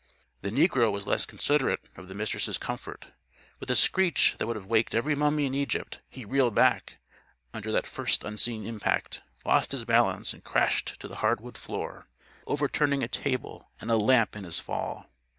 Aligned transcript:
The 0.39 0.49
negro 0.49 0.91
was 0.91 1.05
less 1.05 1.27
considerate 1.27 1.81
of 1.95 2.07
the 2.07 2.15
Mistress' 2.15 2.57
comfort. 2.57 3.11
With 3.59 3.69
a 3.69 3.75
screech 3.75 4.33
that 4.39 4.47
would 4.47 4.55
have 4.55 4.65
waked 4.65 4.95
every 4.95 5.13
mummy 5.13 5.45
in 5.45 5.53
Egypt, 5.53 6.01
he 6.09 6.25
reeled 6.25 6.55
back, 6.55 6.97
under 7.53 7.71
that 7.71 7.85
first 7.85 8.23
unseen 8.23 8.65
impact, 8.65 9.21
lost 9.45 9.73
his 9.73 9.85
balance 9.85 10.33
and 10.33 10.43
crashed 10.43 10.99
to 11.01 11.07
the 11.07 11.17
hardwood 11.17 11.55
floor, 11.55 12.07
overturning 12.47 13.03
a 13.03 13.07
table 13.07 13.69
and 13.79 13.91
a 13.91 13.95
lamp 13.97 14.35
in 14.35 14.43
his 14.43 14.59
fall. 14.59 15.05